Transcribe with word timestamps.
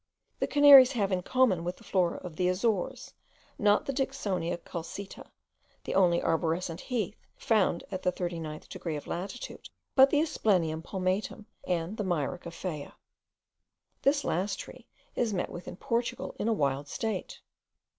The 0.39 0.47
Canaries 0.47 0.93
have, 0.93 1.11
in 1.11 1.21
common 1.21 1.63
with 1.63 1.77
the 1.77 1.83
Flora 1.83 2.17
of 2.17 2.35
the 2.35 2.49
Azores, 2.49 3.13
not 3.59 3.85
the 3.85 3.93
Dicksonia 3.93 4.57
culcita, 4.57 5.27
the 5.83 5.93
only 5.93 6.19
arborescent 6.19 6.81
heath 6.81 7.15
found 7.35 7.83
at 7.91 8.01
the 8.01 8.11
thirty 8.11 8.39
ninth 8.39 8.67
degree 8.67 8.95
of 8.95 9.05
latitude, 9.05 9.69
but 9.93 10.09
the 10.09 10.19
Asplenium 10.21 10.81
palmatum, 10.81 11.45
and 11.67 11.97
the 11.97 12.03
Myrica 12.03 12.49
Faya. 12.51 12.93
This 14.01 14.23
last 14.23 14.55
tree 14.57 14.87
is 15.15 15.35
met 15.35 15.51
with 15.51 15.67
in 15.67 15.75
Portugal, 15.75 16.35
in 16.39 16.47
a 16.47 16.51
wild 16.53 16.87
state. 16.87 17.39